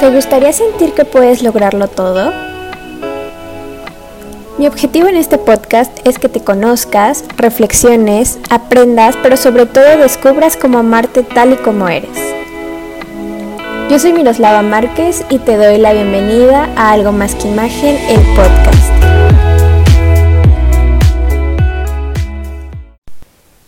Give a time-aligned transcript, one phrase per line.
[0.00, 2.32] ¿Te gustaría sentir que puedes lograrlo todo?
[4.56, 10.56] Mi objetivo en este podcast es que te conozcas, reflexiones, aprendas, pero sobre todo descubras
[10.56, 12.16] cómo amarte tal y como eres.
[13.90, 18.20] Yo soy Miroslava Márquez y te doy la bienvenida a Algo Más que Imagen, el
[18.36, 18.92] podcast.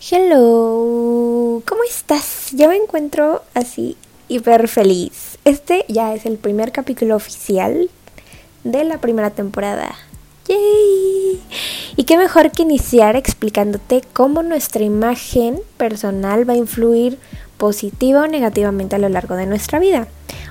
[0.09, 2.51] Hello, ¿cómo estás?
[2.53, 3.97] Yo me encuentro así
[4.31, 7.89] hiper feliz este ya es el primer capítulo oficial
[8.63, 9.95] de la primera temporada.
[10.47, 11.41] ¡Yay!
[11.97, 17.19] Y qué mejor que iniciar explicándote cómo nuestra imagen personal va a influir
[17.57, 20.09] positiva o negativamente a lo largo de nuestra vida.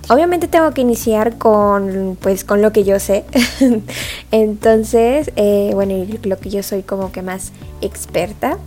[0.09, 3.26] Obviamente tengo que iniciar con pues con lo que yo sé.
[4.32, 7.52] Entonces, eh, bueno, lo que yo soy como que más
[7.82, 8.58] experta.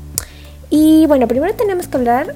[0.70, 2.34] Y bueno, primero tenemos que hablar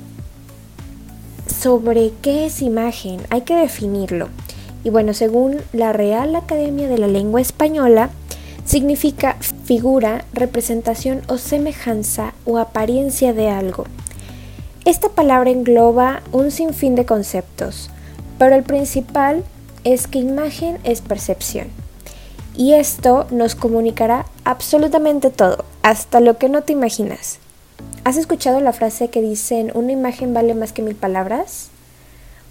[1.47, 4.29] sobre qué es imagen, hay que definirlo.
[4.85, 8.11] Y bueno, según la Real Academia de la Lengua Española,
[8.65, 13.85] significa figura, representación o semejanza o apariencia de algo.
[14.85, 17.91] Esta palabra engloba un sinfín de conceptos,
[18.39, 19.43] pero el principal
[19.85, 21.69] es que imagen es percepción.
[22.57, 27.39] Y esto nos comunicará absolutamente todo, hasta lo que no te imaginas.
[28.07, 31.71] ¿Has escuchado la frase que dicen una imagen vale más que mil palabras?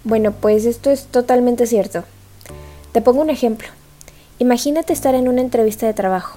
[0.04, 2.04] Bueno, pues esto es totalmente cierto.
[2.92, 3.66] Te pongo un ejemplo.
[4.38, 6.36] Imagínate estar en una entrevista de trabajo.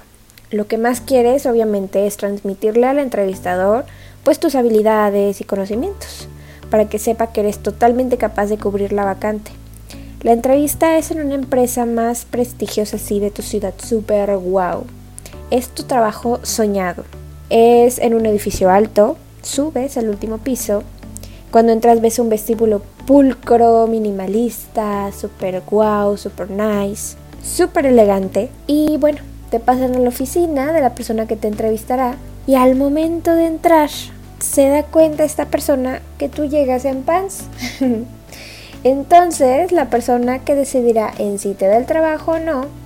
[0.50, 3.84] Lo que más quieres obviamente es transmitirle al entrevistador
[4.24, 6.26] pues tus habilidades y conocimientos,
[6.70, 9.50] para que sepa que eres totalmente capaz de cubrir la vacante.
[10.22, 14.86] La entrevista es en una empresa más prestigiosa así de tu ciudad, super wow.
[15.50, 17.04] Es tu trabajo soñado.
[17.50, 20.84] Es en un edificio alto, subes al último piso.
[21.50, 28.50] Cuando entras ves un vestíbulo pulcro, minimalista, super wow, super nice, super elegante.
[28.68, 29.18] Y bueno,
[29.50, 32.14] te pasan a la oficina de la persona que te entrevistará
[32.46, 33.90] y al momento de entrar
[34.38, 37.42] se da cuenta esta persona que tú llegas en pants.
[38.84, 42.79] Entonces la persona que decidirá en si te da el trabajo o no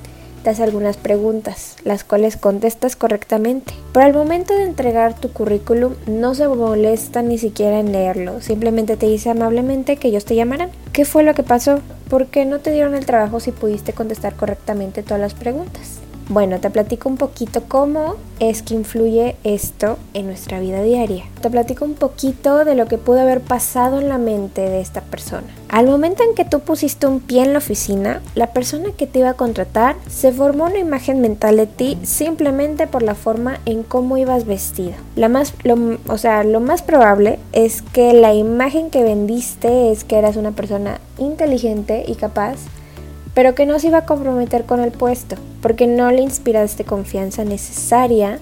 [0.60, 3.74] algunas preguntas, las cuales contestas correctamente.
[3.92, 8.96] Pero al momento de entregar tu currículum no se molesta ni siquiera en leerlo, simplemente
[8.96, 10.70] te dice amablemente que ellos te llamarán.
[10.92, 11.80] ¿Qué fue lo que pasó?
[12.08, 16.03] ¿Por qué no te dieron el trabajo si pudiste contestar correctamente todas las preguntas?
[16.28, 21.24] Bueno, te platico un poquito cómo es que influye esto en nuestra vida diaria.
[21.42, 25.02] Te platico un poquito de lo que pudo haber pasado en la mente de esta
[25.02, 25.46] persona.
[25.68, 29.18] Al momento en que tú pusiste un pie en la oficina, la persona que te
[29.18, 33.82] iba a contratar se formó una imagen mental de ti simplemente por la forma en
[33.82, 34.94] cómo ibas vestido.
[35.16, 35.52] La más,
[36.08, 40.52] o sea, lo más probable es que la imagen que vendiste es que eras una
[40.52, 42.56] persona inteligente y capaz
[43.34, 47.44] pero que no se iba a comprometer con el puesto, porque no le inspiraste confianza
[47.44, 48.38] necesaria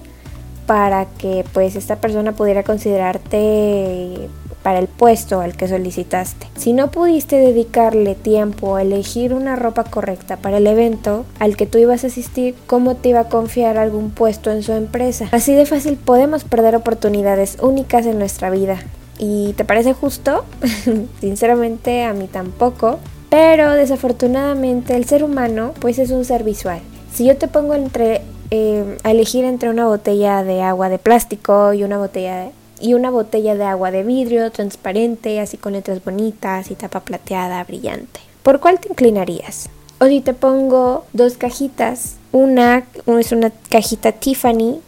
[0.65, 4.29] para que pues esta persona pudiera considerarte
[4.63, 6.47] para el puesto al que solicitaste.
[6.55, 11.67] Si no pudiste dedicarle tiempo a elegir una ropa correcta para el evento al que
[11.67, 15.27] tú ibas a asistir, ¿cómo te iba a confiar algún puesto en su empresa?
[15.31, 18.79] Así de fácil podemos perder oportunidades únicas en nuestra vida.
[19.19, 20.45] ¿Y te parece justo?
[21.19, 22.99] Sinceramente a mí tampoco.
[23.33, 26.81] Pero desafortunadamente el ser humano pues es un ser visual.
[27.11, 28.21] Si yo te pongo entre,
[28.51, 32.93] eh, a elegir entre una botella de agua de plástico y una botella de, y
[32.93, 38.19] una botella de agua de vidrio transparente, así con letras bonitas y tapa plateada brillante,
[38.43, 39.67] ¿por cuál te inclinarías?
[39.99, 44.79] O si te pongo dos cajitas, una es una cajita Tiffany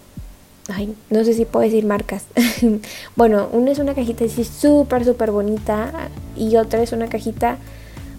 [0.67, 2.25] Ay, no sé si puedo decir marcas.
[3.15, 7.57] bueno, una es una cajita así súper, súper bonita y otra es una cajita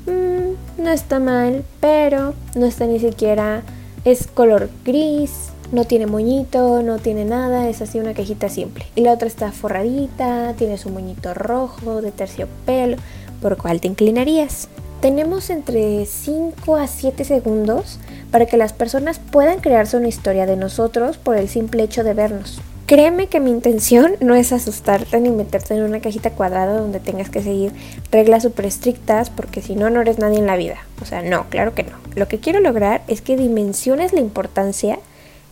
[0.06, 3.62] Mm, no está mal, pero no está ni siquiera,
[4.04, 8.86] es color gris, no tiene moñito, no tiene nada, es así una cajita simple.
[8.94, 12.96] Y la otra está forradita, tiene su moñito rojo de terciopelo,
[13.40, 14.68] ¿por cuál te inclinarías?
[15.00, 17.98] Tenemos entre 5 a 7 segundos
[18.30, 22.14] para que las personas puedan crearse una historia de nosotros por el simple hecho de
[22.14, 22.60] vernos.
[22.86, 27.28] Créeme que mi intención no es asustarte ni meterte en una cajita cuadrada donde tengas
[27.28, 27.72] que seguir
[28.12, 30.76] reglas súper estrictas porque si no, no eres nadie en la vida.
[31.02, 31.96] O sea, no, claro que no.
[32.14, 35.00] Lo que quiero lograr es que dimensiones la importancia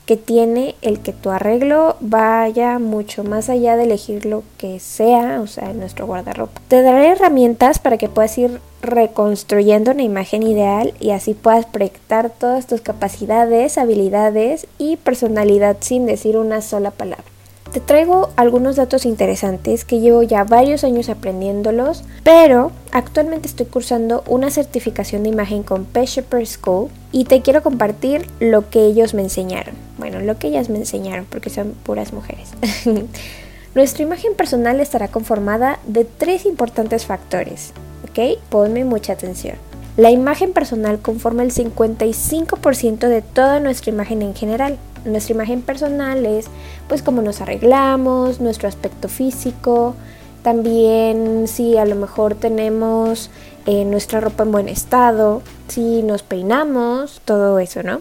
[0.06, 5.40] que tiene el que tu arreglo vaya mucho más allá de elegir lo que sea,
[5.40, 6.60] o sea, en nuestro guardarropa.
[6.68, 12.30] Te daré herramientas para que puedas ir reconstruyendo una imagen ideal y así puedas proyectar
[12.30, 17.24] todas tus capacidades, habilidades y personalidad sin decir una sola palabra.
[17.72, 24.22] te traigo algunos datos interesantes que llevo ya varios años aprendiéndolos, pero actualmente estoy cursando
[24.28, 29.22] una certificación de imagen con Pesheper School y te quiero compartir lo que ellos me
[29.22, 29.83] enseñaron.
[30.20, 32.50] Lo que ellas me enseñaron porque son puras mujeres.
[33.74, 37.72] Nuestra imagen personal estará conformada de tres importantes factores,
[38.08, 38.38] ¿ok?
[38.48, 39.56] Ponme mucha atención.
[39.96, 44.78] La imagen personal conforma el 55% de toda nuestra imagen en general.
[45.04, 46.46] Nuestra imagen personal es
[46.88, 49.94] pues cómo nos arreglamos, nuestro aspecto físico,
[50.42, 53.30] también si a lo mejor tenemos
[53.66, 58.00] eh, nuestra ropa en buen estado, si nos peinamos, todo eso, ¿no?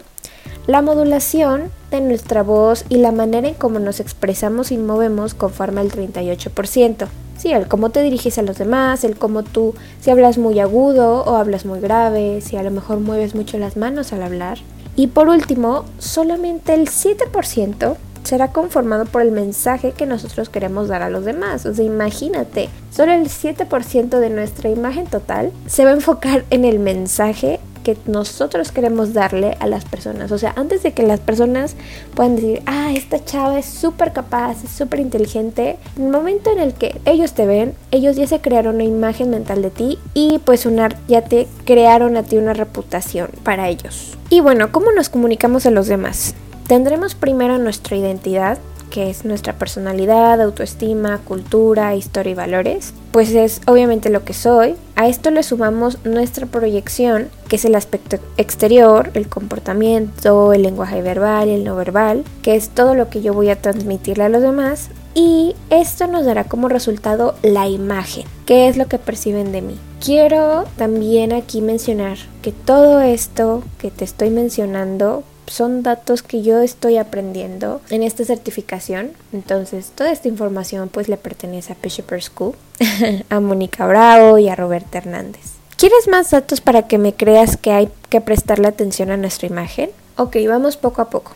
[0.66, 5.82] La modulación de nuestra voz y la manera en cómo nos expresamos y movemos conforma
[5.82, 7.06] el 38%.
[7.36, 11.22] Sí, el cómo te diriges a los demás, el cómo tú, si hablas muy agudo
[11.24, 14.56] o hablas muy grave, si a lo mejor mueves mucho las manos al hablar.
[14.96, 21.02] Y por último, solamente el 7% será conformado por el mensaje que nosotros queremos dar
[21.02, 21.66] a los demás.
[21.66, 26.64] O sea, imagínate, solo el 7% de nuestra imagen total se va a enfocar en
[26.64, 30.32] el mensaje que nosotros queremos darle a las personas.
[30.32, 31.76] O sea, antes de que las personas
[32.14, 36.58] puedan decir, ah, esta chava es súper capaz, es súper inteligente, en el momento en
[36.58, 40.40] el que ellos te ven, ellos ya se crearon una imagen mental de ti y
[40.40, 44.16] pues una, ya te crearon a ti una reputación para ellos.
[44.30, 46.34] Y bueno, ¿cómo nos comunicamos a los demás?
[46.66, 48.58] Tendremos primero nuestra identidad,
[48.94, 54.76] que es nuestra personalidad, autoestima, cultura, historia y valores, pues es obviamente lo que soy.
[54.94, 61.02] A esto le sumamos nuestra proyección, que es el aspecto exterior, el comportamiento, el lenguaje
[61.02, 64.28] verbal y el no verbal, que es todo lo que yo voy a transmitirle a
[64.28, 64.90] los demás.
[65.12, 69.76] Y esto nos dará como resultado la imagen, que es lo que perciben de mí.
[70.04, 76.60] Quiero también aquí mencionar que todo esto que te estoy mencionando son datos que yo
[76.60, 79.12] estoy aprendiendo en esta certificación.
[79.32, 82.54] Entonces, toda esta información pues le pertenece a Bishopper School,
[83.30, 85.54] a Mónica Bravo y a Roberta Hernández.
[85.76, 89.90] ¿Quieres más datos para que me creas que hay que prestarle atención a nuestra imagen?
[90.16, 91.32] Ok, vamos poco a poco.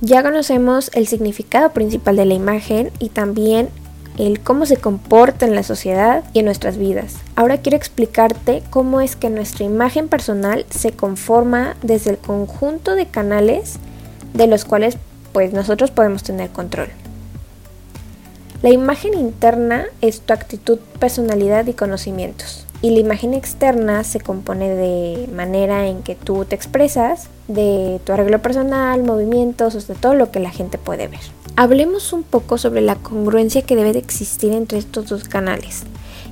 [0.00, 3.70] Ya conocemos el significado principal de la imagen y también
[4.18, 7.16] el cómo se comporta en la sociedad y en nuestras vidas.
[7.36, 13.06] Ahora quiero explicarte cómo es que nuestra imagen personal se conforma desde el conjunto de
[13.06, 13.76] canales
[14.32, 14.98] de los cuales
[15.32, 16.88] pues nosotros podemos tener control.
[18.62, 22.66] La imagen interna es tu actitud, personalidad y conocimientos.
[22.80, 28.12] Y la imagen externa se compone de manera en que tú te expresas, de tu
[28.12, 31.20] arreglo personal, movimientos, o de todo lo que la gente puede ver.
[31.56, 35.84] Hablemos un poco sobre la congruencia que debe de existir entre estos dos canales.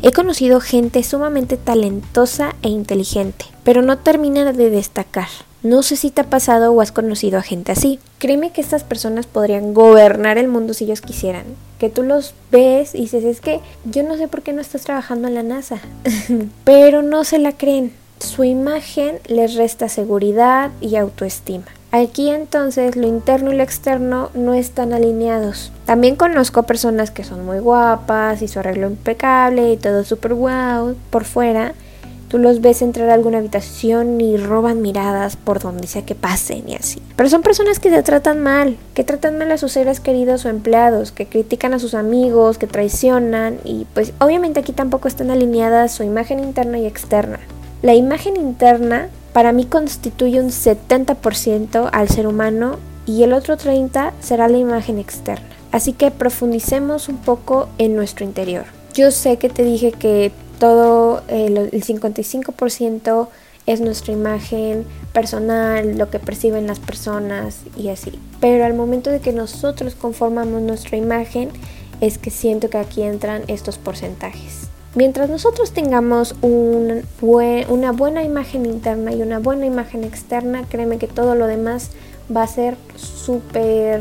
[0.03, 5.29] He conocido gente sumamente talentosa e inteligente, pero no termina de destacar.
[5.63, 8.01] No sé si te ha pasado o has conocido a gente así.
[8.19, 11.45] Créeme que estas personas podrían gobernar el mundo si ellos quisieran.
[11.79, 14.83] Que tú los ves y dices, es que yo no sé por qué no estás
[14.83, 15.79] trabajando en la NASA.
[16.65, 17.93] pero no se la creen.
[18.19, 21.67] Su imagen les resta seguridad y autoestima.
[21.95, 25.73] Aquí entonces lo interno y lo externo no están alineados.
[25.85, 30.97] También conozco personas que son muy guapas y su arreglo impecable y todo súper wow
[31.11, 31.75] por fuera.
[32.29, 36.67] Tú los ves entrar a alguna habitación y roban miradas por donde sea que pasen
[36.67, 37.03] y así.
[37.15, 40.49] Pero son personas que se tratan mal, que tratan mal a sus seres queridos o
[40.49, 45.93] empleados, que critican a sus amigos, que traicionan y pues obviamente aquí tampoco están alineadas
[45.93, 47.39] su imagen interna y externa.
[47.83, 54.13] La imagen interna para mí constituye un 70% al ser humano y el otro 30%
[54.21, 55.49] será la imagen externa.
[55.71, 58.65] Así que profundicemos un poco en nuestro interior.
[58.95, 63.29] Yo sé que te dije que todo el, el 55%
[63.67, 68.19] es nuestra imagen personal, lo que perciben las personas y así.
[68.41, 71.51] Pero al momento de que nosotros conformamos nuestra imagen,
[72.01, 74.72] es que siento que aquí entran estos porcentajes.
[74.95, 81.35] Mientras nosotros tengamos una buena imagen interna y una buena imagen externa, créeme que todo
[81.35, 81.91] lo demás
[82.35, 84.01] va a ser súper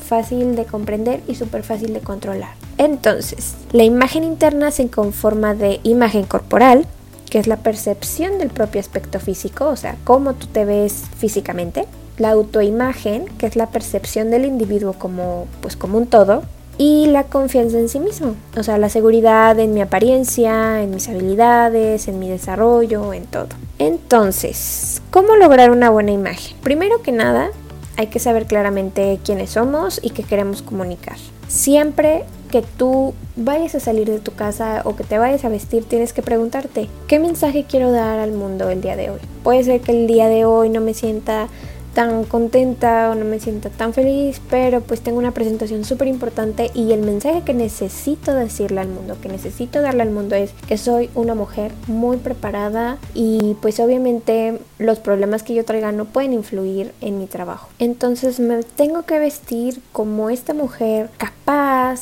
[0.00, 2.54] fácil de comprender y súper fácil de controlar.
[2.78, 6.86] Entonces, la imagen interna se conforma de imagen corporal,
[7.30, 11.86] que es la percepción del propio aspecto físico, o sea, cómo tú te ves físicamente.
[12.18, 16.42] La autoimagen, que es la percepción del individuo como, pues, como un todo,
[16.84, 21.08] y la confianza en sí mismo, o sea, la seguridad en mi apariencia, en mis
[21.08, 23.46] habilidades, en mi desarrollo, en todo.
[23.78, 26.56] Entonces, ¿cómo lograr una buena imagen?
[26.60, 27.50] Primero que nada,
[27.96, 31.18] hay que saber claramente quiénes somos y qué queremos comunicar.
[31.46, 35.84] Siempre que tú vayas a salir de tu casa o que te vayas a vestir,
[35.84, 39.20] tienes que preguntarte, ¿qué mensaje quiero dar al mundo el día de hoy?
[39.44, 41.46] Puede ser que el día de hoy no me sienta
[41.94, 46.70] tan contenta o no me siento tan feliz, pero pues tengo una presentación súper importante
[46.74, 50.78] y el mensaje que necesito decirle al mundo, que necesito darle al mundo es que
[50.78, 56.32] soy una mujer muy preparada y pues obviamente los problemas que yo traiga no pueden
[56.32, 57.68] influir en mi trabajo.
[57.78, 61.42] Entonces me tengo que vestir como esta mujer capaz,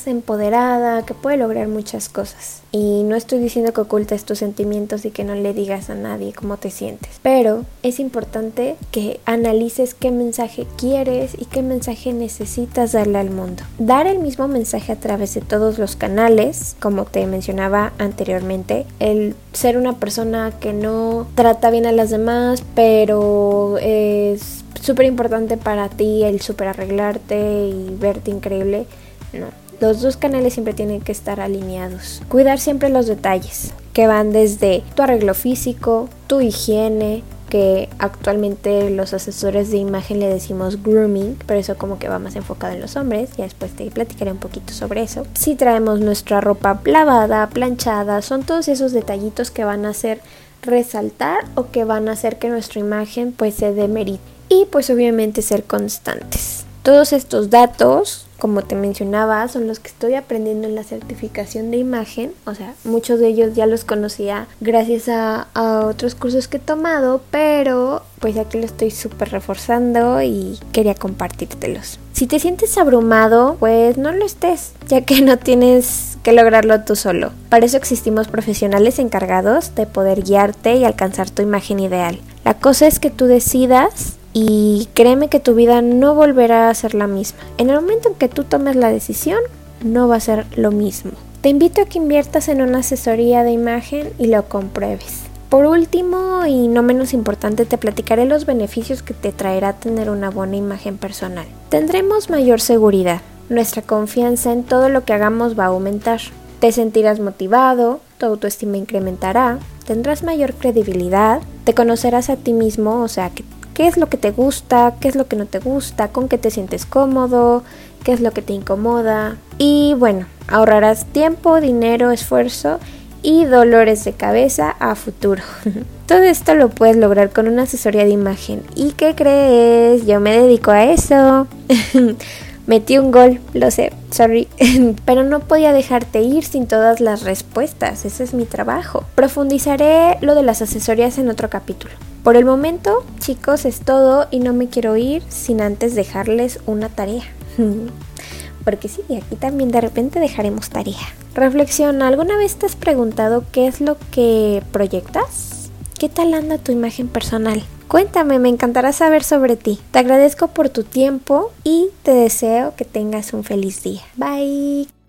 [0.07, 2.61] empoderada, que puede lograr muchas cosas.
[2.71, 6.33] Y no estoy diciendo que ocultes tus sentimientos y que no le digas a nadie
[6.33, 12.93] cómo te sientes, pero es importante que analices qué mensaje quieres y qué mensaje necesitas
[12.93, 13.63] darle al mundo.
[13.77, 19.35] Dar el mismo mensaje a través de todos los canales, como te mencionaba anteriormente, el
[19.51, 25.89] ser una persona que no trata bien a las demás, pero es súper importante para
[25.89, 28.85] ti el super arreglarte y verte increíble.
[29.33, 29.47] No,
[29.81, 32.21] los dos canales siempre tienen que estar alineados.
[32.29, 39.13] Cuidar siempre los detalles, que van desde tu arreglo físico, tu higiene, que actualmente los
[39.13, 42.95] asesores de imagen le decimos grooming, pero eso como que va más enfocado en los
[42.95, 45.25] hombres, ya después te platicaré un poquito sobre eso.
[45.33, 50.21] Si traemos nuestra ropa lavada, planchada, son todos esos detallitos que van a hacer
[50.61, 54.21] resaltar o que van a hacer que nuestra imagen pues se demerite.
[54.47, 56.65] Y pues obviamente ser constantes.
[56.83, 61.77] Todos estos datos como te mencionaba, son los que estoy aprendiendo en la certificación de
[61.77, 62.31] imagen.
[62.45, 67.21] O sea, muchos de ellos ya los conocía gracias a, otros cursos que he tomado,
[67.29, 71.99] pero pues aquí lo estoy súper reforzando y quería compartírtelos.
[72.13, 76.95] Si te sientes abrumado, pues no lo estés, ya que no tienes que lograrlo tú
[76.95, 77.31] solo.
[77.49, 82.19] Para eso existimos profesionales encargados de poder guiarte y alcanzar tu imagen ideal.
[82.43, 86.93] La cosa es que tú decidas y créeme que tu vida no volverá a ser
[86.93, 87.39] la misma.
[87.57, 89.39] En el momento en que tú tomes la decisión,
[89.83, 91.11] no va a ser lo mismo.
[91.41, 95.23] Te invito a que inviertas en una asesoría de imagen y lo compruebes.
[95.49, 100.29] Por último y no menos importante, te platicaré los beneficios que te traerá tener una
[100.29, 101.45] buena imagen personal.
[101.69, 103.21] Tendremos mayor seguridad.
[103.49, 106.21] Nuestra confianza en todo lo que hagamos va a aumentar.
[106.61, 113.07] Te sentirás motivado, tu autoestima incrementará, tendrás mayor credibilidad, te conocerás a ti mismo, o
[113.07, 116.09] sea que qué es lo que te gusta, qué es lo que no te gusta,
[116.09, 117.63] con qué te sientes cómodo,
[118.03, 119.37] qué es lo que te incomoda.
[119.57, 122.79] Y bueno, ahorrarás tiempo, dinero, esfuerzo
[123.23, 125.43] y dolores de cabeza a futuro.
[126.07, 128.63] Todo esto lo puedes lograr con una asesoría de imagen.
[128.75, 130.05] ¿Y qué crees?
[130.05, 131.47] Yo me dedico a eso.
[132.67, 134.47] Metí un gol, lo sé, sorry,
[135.05, 139.03] pero no podía dejarte ir sin todas las respuestas, ese es mi trabajo.
[139.15, 141.93] Profundizaré lo de las asesorías en otro capítulo.
[142.23, 146.89] Por el momento, chicos, es todo y no me quiero ir sin antes dejarles una
[146.89, 147.23] tarea.
[148.63, 150.99] Porque sí, aquí también de repente dejaremos tarea.
[151.33, 155.71] Reflexiona, ¿alguna vez te has preguntado qué es lo que proyectas?
[155.97, 157.63] ¿Qué tal anda tu imagen personal?
[157.87, 159.79] Cuéntame, me encantará saber sobre ti.
[159.91, 164.01] Te agradezco por tu tiempo y te deseo que tengas un feliz día.
[164.15, 165.00] Bye.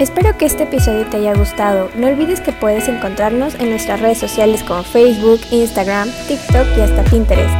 [0.00, 1.90] Espero que este episodio te haya gustado.
[1.94, 7.04] No olvides que puedes encontrarnos en nuestras redes sociales como Facebook, Instagram, TikTok y hasta
[7.04, 7.52] Pinterest.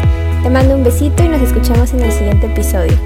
[0.43, 2.97] Te mando un besito y nos escuchamos en el siguiente episodio.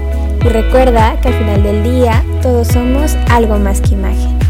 [0.41, 4.44] Y recuerda que al final del día todos somos algo más que imagen.